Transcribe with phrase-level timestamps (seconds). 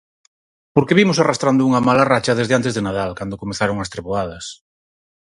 [0.75, 4.45] Porque vimos arrastrando unha mala racha desde antes de Nadal cando comezaron as treboadas.